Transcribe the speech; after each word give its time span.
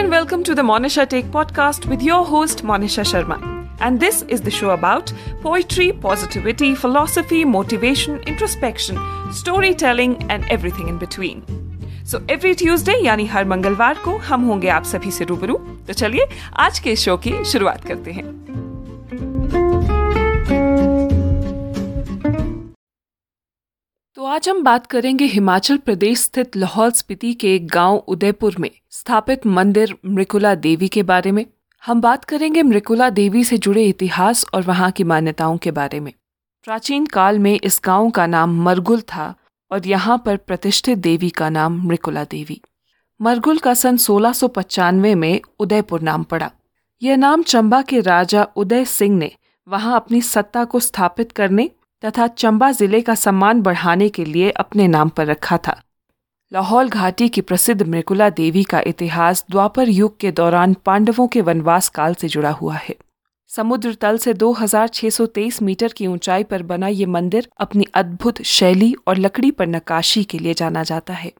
and 0.00 0.10
welcome 0.10 0.42
to 0.42 0.54
the 0.54 0.62
Monisha 0.62 1.06
Take 1.06 1.26
podcast 1.26 1.84
with 1.84 2.00
your 2.00 2.24
host 2.24 2.64
Monisha 2.64 3.04
Sharma. 3.04 3.68
And 3.78 4.00
this 4.00 4.22
is 4.22 4.40
the 4.40 4.50
show 4.50 4.70
about 4.70 5.12
poetry, 5.42 5.92
positivity, 5.92 6.74
philosophy, 6.74 7.44
motivation, 7.44 8.18
introspection, 8.20 8.98
storytelling 9.32 10.30
and 10.30 10.44
everything 10.48 10.88
in 10.88 10.98
between. 10.98 11.42
So 12.06 12.18
every 12.30 12.54
Tuesday 12.54 12.94
यानी 13.04 13.26
हर 13.26 13.44
मंगलवार 13.44 13.98
को 14.04 14.16
हम 14.26 14.44
होंगे 14.46 14.68
आप 14.68 14.84
सभी 14.84 15.10
से 15.10 15.24
रूबरू 15.24 15.54
तो 15.86 15.92
चलिए 15.92 16.26
आज 16.56 16.78
के 16.78 16.96
शो 16.96 17.16
की 17.16 17.44
शुरुआत 17.44 17.84
करते 17.84 18.12
हैं 18.12 18.24
आज 24.41 24.47
हम 24.49 24.61
बात 24.63 24.85
करेंगे 24.87 25.25
हिमाचल 25.25 25.77
प्रदेश 25.77 26.19
स्थित 26.19 26.55
लाहौल 26.57 26.91
स्पीति 26.91 27.33
के 27.33 27.57
गाँव 27.59 27.95
उदयपुर 28.07 28.55
में 28.59 28.69
स्थापित 28.89 29.45
मंदिर 29.45 29.93
मृकुला 30.05 30.53
देवी 30.55 30.87
के 30.87 31.03
बारे 31.03 31.31
में। 31.31 31.45
हम 31.83 32.01
बात 32.01 32.23
करेंगे 32.25 32.63
मृकुला 32.63 33.09
देवी 33.09 33.43
से 33.43 33.57
जुड़े 33.57 33.83
इतिहास 33.85 34.45
और 34.53 34.61
वहाँ 34.61 34.91
की 34.91 35.03
मान्यताओं 35.03 35.57
के 35.57 35.71
बारे 35.71 35.99
में। 35.99 36.13
प्राचीन 36.63 37.05
काल 37.05 37.39
में 37.39 37.59
इस 37.63 37.79
गाँव 37.85 38.09
का 38.09 38.25
नाम 38.25 38.63
मरगुल 38.63 39.01
था 39.01 39.33
और 39.71 39.87
यहाँ 39.87 40.21
पर 40.25 40.37
प्रतिष्ठित 40.37 40.97
देवी 40.97 41.29
का 41.29 41.49
नाम 41.49 41.77
मृकुला 41.87 42.23
देवी। 42.23 42.61
मरगुल 43.21 43.57
का 43.57 43.73
सन 43.73 43.97
सोलह 43.97 44.33
में 45.15 45.41
उदयपुर 45.59 46.01
नाम 46.01 46.23
पड़ा। 46.23 46.51
यह 47.01 47.15
नाम 47.15 47.43
चंबा 47.43 47.81
के 47.81 47.99
राजा 47.99 48.47
उदय 48.55 48.85
सिंह 48.85 49.17
ने 49.17 49.31
वहाँ 49.67 49.95
अपनी 49.95 50.21
सत्ता 50.21 50.65
को 50.65 50.79
स्थापित 50.79 51.31
करने 51.31 51.69
तथा 52.03 52.27
चंबा 52.27 52.71
ज़िले 52.71 53.01
का 53.01 53.15
सम्मान 53.15 53.61
बढ़ाने 53.61 54.09
के 54.09 54.25
लिए 54.25 54.49
अपने 54.49 54.87
नाम 54.87 55.09
पर 55.09 55.25
रखा 55.25 55.57
था। 55.57 55.81
लाहौल 56.51 56.89
घाटी 56.89 57.27
की 57.29 57.41
प्रसिद्ध 57.41 57.81
मृकुला 57.81 58.29
देवी 58.29 58.63
का 58.63 58.81
इतिहास 58.87 59.45
द्वापर 59.51 59.89
युग 59.89 60.17
के 60.19 60.31
दौरान 60.31 60.73
पांडवों 60.85 61.27
के 61.27 61.41
वनवास 61.41 61.89
काल 61.89 62.13
से 62.13 62.27
जुड़ा 62.27 62.51
हुआ 62.51 62.75
है। 62.75 62.95
समुद्र 63.49 63.93
तल 63.93 64.17
से 64.17 64.33
2623 64.33 65.61
मीटर 65.61 65.93
की 65.93 66.07
ऊंचाई 66.07 66.43
पर 66.43 66.63
बना 66.63 66.87
ये 66.87 67.05
मंदिर 67.05 67.47
अपनी 67.59 67.85
अद्भुत 67.93 68.41
शैली 68.41 68.93
और 69.07 69.17
लकड़ी 69.17 69.51
पर 69.51 69.67
नकाशी 69.67 70.23
के 70.23 70.39
लिए 70.39 70.53
जाना 70.53 70.83
जाता 70.83 71.13
है। 71.13 71.31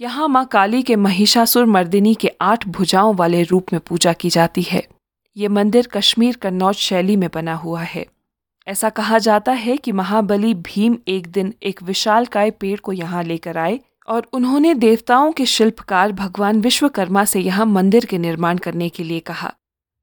यहाँ 0.00 0.28
माँ 0.28 0.44
काली 0.44 0.82
के 0.82 0.96
महिषासुर 0.96 1.66
मर्दिनी 1.66 2.14
के 2.14 2.30
आठ 2.40 2.66
भुजाओं 2.68 3.14
वाले 3.14 3.42
रूप 3.42 3.72
में 3.72 3.80
पूजा 3.80 4.12
की 4.12 4.30
जाती 4.30 4.62
है। 4.62 4.82
ये 5.36 5.48
मंदिर 5.48 5.86
कश्मीर 5.86 6.36
कन्नौज 6.36 6.74
शैली 6.76 7.16
में 7.16 7.28
बना 7.34 7.54
हुआ 7.54 7.82
है। 7.82 8.06
ऐसा 8.66 8.88
कहा 8.88 9.18
जाता 9.18 9.52
है 9.52 9.76
कि 9.76 9.92
महाबली 9.92 10.52
भीम 10.54 10.96
एक 11.08 11.26
दिन 11.26 11.52
एक 11.62 11.82
विशाल 11.82 12.26
काय 12.26 12.50
पेड़ 12.50 12.78
को 12.80 12.92
यहाँ 12.92 13.22
लेकर 13.24 13.58
आए 13.58 13.80
और 14.08 14.26
उन्होंने 14.32 14.72
देवताओं 14.74 15.32
के 15.32 15.46
शिल्पकार 15.46 16.12
भगवान 16.12 16.60
विश्वकर्मा 16.60 17.24
से 17.24 17.40
यहाँ 17.40 17.66
मंदिर 17.66 18.04
के 18.04 18.18
निर्माण 18.18 18.58
करने 18.58 18.88
के 18.88 19.02
लिए 19.02 19.20
कहा। 19.20 19.52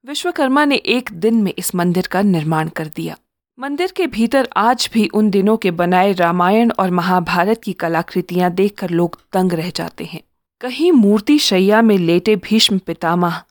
विश्वकर्मा 0.06 0.66
ने 0.66 0.76
एक 0.76 1.10
दिन 1.14 1.42
में 1.44 1.54
इस 1.58 1.74
मंदिर 1.76 2.08
का 2.08 2.22
निर्माण 2.22 2.70
कर 2.70 2.88
दिया। 2.88 3.18
मंदिर 3.58 3.92
के 3.92 4.08
भीतर 4.08 4.50
आज 4.58 4.90
भी 4.94 5.08
उन 5.08 5.30
दिनों 5.30 5.58
के 5.58 5.72
बनाए 5.72 6.14
रामायण 6.14 6.72
और 6.72 6.92
महाभारत 6.92 7.62
की 7.64 7.74
कलाकृतियाँ 7.74 8.52
देखकर 8.52 8.90
लोग 8.90 9.20
दंग 9.34 9.54
रह 9.54 9.70
जाते 9.70 10.04
हैं। 10.04 10.22
कहीं 10.62 10.92
मूर्ति 10.92 11.40
शैया 11.40 11.82
में 11.82 11.98
लेटे 11.98 12.36
भीष्म 12.36 12.78
पितामह, 12.78 13.42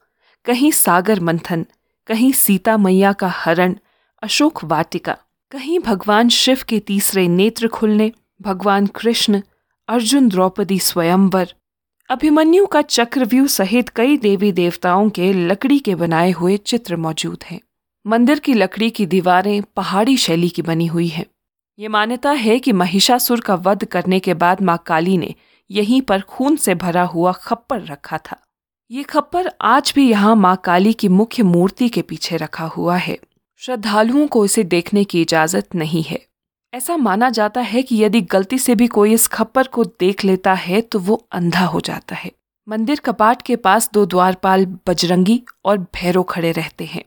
कहीं 0.47 0.70
सागर 0.72 1.20
मंथन, 1.20 1.66
कहीं 2.06 2.33
सीता 2.33 2.77
मैया 2.77 3.12
का 3.12 3.28
हरण 3.28 3.75
अशोक 4.22 4.64
वाटिका, 4.64 5.16
कहीं 5.50 5.78
भगवान 5.78 6.28
शिव 6.28 6.58
के 6.68 6.78
तीसरे 6.78 7.28
नेत्र 7.28 7.68
खुलने, 7.68 8.12
भगवान 8.42 8.86
कृष्ण, 8.86 9.42
अर्जुन 9.88 10.28
द्रौपदी 10.28 10.78
स्वयंवर। 10.78 11.54
अभिमन्यु 12.10 12.66
का 12.66 12.82
चक्रव्यूह 12.82 13.46
सहित 13.46 13.88
कई 13.88 14.16
देवी 14.16 14.52
देवताओं 14.52 15.10
के 15.10 15.32
लकड़ी 15.32 15.78
के 15.78 15.94
बनाए 15.94 16.30
हुए 16.30 16.56
चित्र 16.56 16.96
मौजूद 16.96 17.44
हैं। 17.44 17.60
मंदिर 18.06 18.38
की 18.38 18.54
लकड़ी 18.54 18.91
की 18.91 19.06
दीवारें 19.06 19.62
पहाड़ी 19.76 20.16
शैली 20.16 20.48
की 20.48 20.62
बनी 20.62 20.87
हुई 20.87 21.08
हैं। 21.08 21.26
ये 21.78 21.88
मान्यता 21.88 22.31
है 22.31 22.58
कि 22.58 22.72
महिषासुर 22.72 23.41
का 23.41 23.54
वध 23.54 23.84
करने 23.84 24.20
के 24.20 24.34
बाद 24.34 24.62
माँ 24.62 24.82
काली 24.87 25.19
ने 25.19 25.34
यहीं 25.70 26.02
पर 26.02 26.20
खून 26.20 26.56
से 26.56 26.75
भरा 26.75 27.02
हुआ 27.02 27.32
खप्पर 27.32 27.82
रखा 27.82 28.19
था। 28.19 28.41
ये 28.91 29.02
खप्पर 29.02 29.50
आज 29.60 29.92
भी 29.94 30.10
यहाँ 30.10 30.37
माँ 30.37 30.56
काली 30.64 30.92
की 30.92 31.08
मुख्य 31.08 31.42
मूर्ति 31.42 31.88
के 31.88 32.02
पीछे 32.02 32.37
रखा 32.37 32.64
हुआ 32.64 32.97
है। 32.97 33.19
श्रद्धालुओं 33.62 34.26
को 34.26 34.44
इसे 34.44 34.62
देखने 34.65 35.03
की 35.04 35.21
इजाज़त 35.22 35.75
नहीं 35.75 36.03
है। 36.03 36.19
ऐसा 36.72 36.97
माना 36.97 37.28
जाता 37.31 37.60
है 37.60 37.82
कि 37.82 38.03
यदि 38.04 38.21
गलती 38.21 38.59
से 38.59 38.75
भी 38.75 38.87
कोई 38.87 39.12
इस 39.15 39.26
खप्पर 39.26 39.66
को 39.66 39.84
देख 39.84 40.25
लेता 40.25 40.53
है 40.53 40.81
तो 40.81 40.98
वो 40.98 41.15
अंधा 41.32 41.65
हो 41.65 41.81
जाता 41.81 42.16
है। 42.16 42.31
मंदिर 42.66 43.00
कपाट 43.00 43.43
के 43.43 43.56
पास 43.56 43.91
दो 43.94 44.06
द्वारपाल 44.06 44.66
बजरंगी 44.88 45.41
और 45.65 45.78
भैरव 45.78 46.22
खड़े 46.22 46.53
रहते 46.53 46.84
हैं। 46.84 47.04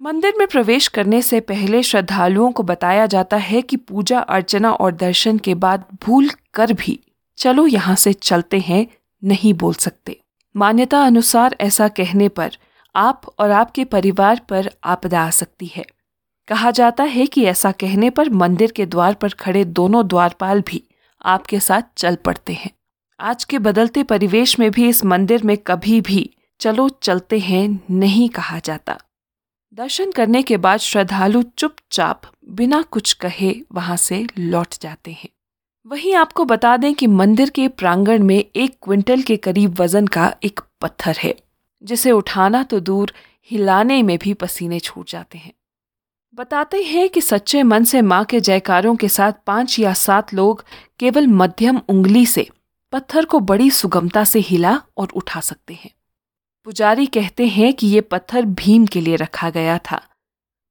मंदिर 0.00 0.34
में 0.38 0.46
प्रवेश 0.46 0.88
करने 0.88 1.22
से 1.22 1.40
पहले 1.40 1.82
श्रद्धालुओं 1.82 2.50
को 2.52 2.62
बताया 2.62 3.06
जाता 3.06 3.36
है 3.36 3.62
कि 3.62 3.76
पूजा, 3.76 4.20
अर्चना 4.20 4.72
और 4.72 4.92
दर्शन 4.92 5.38
के 5.38 5.54
बाद 5.54 5.84
भूल 6.04 6.30
कर 6.54 6.72
भी 6.72 6.98
चलो 7.38 7.66
यहाँ 7.66 7.96
से 7.96 8.12
चलते 8.12 8.58
हैं, 8.58 8.86
नहीं 9.22 9.54
बोल 9.54 9.74
सकते। 9.74 10.20
मान्यता 10.54 11.02
अनुसार 11.02 11.56
ऐसा 11.60 11.88
कहने 11.88 12.28
पर 12.28 12.58
आप 12.98 13.22
और 13.38 13.50
आपके 13.50 13.84
परिवार 13.84 14.40
पर 14.48 14.70
आपदा 14.84 15.20
आ 15.22 15.30
सकती 15.30 15.66
है। 15.66 15.84
कहा 16.48 16.70
जाता 16.70 17.04
है 17.04 17.26
कि 17.26 17.44
ऐसा 17.44 17.72
कहने 17.72 18.10
पर 18.10 18.30
मंदिर 18.30 18.72
के 18.72 18.86
द्वार 18.86 19.14
पर 19.14 19.28
खड़े 19.28 19.64
दोनों 19.64 20.08
द्वारपाल 20.08 20.60
भी 20.60 20.82
आपके 21.24 21.60
साथ 21.60 21.82
चल 21.96 22.14
पड़ते 22.14 22.52
हैं। 22.52 22.70
आज 23.20 23.44
के 23.44 23.58
बदलते 23.58 24.02
परिवेश 24.02 24.58
में 24.58 24.70
भी 24.70 24.88
इस 24.88 25.04
मंदिर 25.04 25.42
में 25.42 25.56
कभी 25.56 26.00
भी 26.00 26.34
चलो 26.60 26.88
चलते 26.88 27.38
हैं 27.38 27.80
नहीं 27.90 28.28
कहा 28.28 28.58
जाता। 28.58 28.98
दर्शन 29.74 30.10
करने 30.10 30.42
के 30.42 30.56
बाद 30.56 30.78
श्रद्धालु 30.78 31.42
चुपचाप 31.42 32.22
बिना 32.48 32.82
कुछ 32.82 33.12
कहे 33.12 33.54
वहाँ 33.72 33.96
से 33.96 34.26
लौट 34.38 34.74
जाते 34.82 35.10
हैं। 35.10 35.28
वहीं 35.86 36.14
आपको 36.14 36.44
बता 36.44 36.76
दें 36.76 36.94
कि 36.94 37.06
मंदिर 37.06 37.50
के 37.50 37.68
प्रांगण 37.68 38.22
में 38.22 38.44
एक 38.56 38.78
क्विंटल 38.82 39.22
के 39.22 39.36
करीब 39.36 39.80
वज़न 39.80 40.06
का 40.06 40.34
एक 40.44 40.60
पत्थर 40.80 41.16
है। 41.18 41.34
जिसे 41.82 42.10
उठाना 42.10 42.62
तो 42.62 42.80
दूर 42.80 43.12
हिलाने 43.50 44.02
में 44.02 44.18
भी 44.18 44.34
पसीने 44.34 44.80
छूट 44.80 45.10
जाते 45.10 45.38
हैं। 45.38 45.52
बताते 46.34 46.82
हैं 46.82 47.08
कि 47.08 47.20
सच्चे 47.20 47.62
मन 47.62 47.84
से 47.84 48.02
माँ 48.02 48.24
के 48.24 48.40
जयकारों 48.40 48.94
के 48.96 49.08
साथ 49.08 49.32
पाँच 49.46 49.78
या 49.78 49.92
सात 49.92 50.34
लोग 50.34 50.64
केवल 51.00 51.26
मध्यम 51.26 51.80
उंगली 51.88 52.26
से 52.26 52.48
पत्थर 52.92 53.24
को 53.24 53.40
बड़ी 53.40 53.70
सुगमता 53.70 54.24
से 54.24 54.38
हिला 54.38 54.80
और 54.96 55.08
उठा 55.08 55.40
सकते 55.40 55.74
हैं। 55.74 55.90
पुजारी 56.66 57.06
कहते 57.06 57.46
हैं 57.46 57.72
कि 57.72 57.86
ये 57.86 58.00
पत्थर 58.00 58.44
भीम 58.44 58.86
के 58.86 59.00
लिए 59.00 59.16
रखा 59.16 59.50
गया 59.50 59.78
था। 59.90 60.00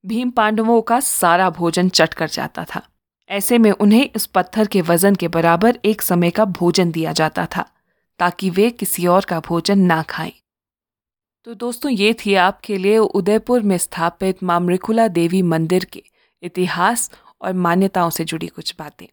भीम 0.03 0.29
पांडवों 0.29 0.81
का 0.81 0.99
सारा 0.99 1.49
भोजन 1.49 1.89
चट 1.89 2.13
कर 2.13 2.29
जाता 2.29 2.65
था। 2.65 2.81
ऐसे 3.29 3.57
में 3.57 3.71
उन्हें 3.71 4.09
इस 4.15 4.25
पत्थर 4.25 4.67
के 4.67 4.81
वज़न 4.81 5.15
के 5.15 5.27
बराबर 5.27 5.79
एक 5.85 6.01
समय 6.01 6.29
का 6.29 6.45
भोजन 6.45 6.91
दिया 6.91 7.11
जाता 7.11 7.45
था, 7.45 7.65
ताकि 8.19 8.49
वे 8.49 8.69
किसी 8.69 9.07
और 9.07 9.25
का 9.25 9.39
भोजन 9.39 9.79
ना 9.79 10.01
खाएँ। 10.01 10.33
तो 11.45 11.53
दोस्तों, 11.53 11.91
ये 11.91 12.13
थी 12.13 12.33
आपके 12.35 12.77
लिए 12.77 12.97
उदयपुर 12.97 13.61
में 13.61 13.77
स्थापित 13.77 14.43
मामरिकुला 14.43 15.07
देवी 15.07 15.41
मंदिर 15.41 15.85
के 15.85 16.03
इतिहास 16.43 17.09
और 17.41 17.53
मान्यताओं 17.53 18.09
से 18.09 18.25
जुड़ी 18.25 18.47
कुछ 18.47 18.73
बातें। 18.79 19.07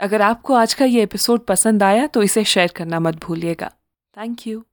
अगर 0.00 0.22
आपको 0.22 0.54
आज 0.54 0.74
का 0.74 0.84
ये 0.84 1.02
एपिसोड 1.02 1.40
पसंद 1.40 1.82
आया 1.82 2.06
तो 2.06 2.22
इसे 2.22 2.44
शेयर 2.44 2.72
करना 2.76 3.00
मत 3.00 3.24
भूलिएगा। 3.24 3.72
Thank 4.16 4.46
you. 4.46 4.64